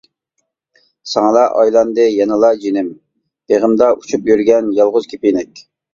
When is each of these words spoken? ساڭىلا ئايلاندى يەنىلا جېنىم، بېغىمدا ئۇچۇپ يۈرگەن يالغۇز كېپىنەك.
ساڭىلا 1.09 1.43
ئايلاندى 1.59 2.07
يەنىلا 2.07 2.51
جېنىم، 2.63 2.89
بېغىمدا 3.53 3.91
ئۇچۇپ 3.99 4.33
يۈرگەن 4.33 4.73
يالغۇز 4.79 5.11
كېپىنەك. 5.13 5.63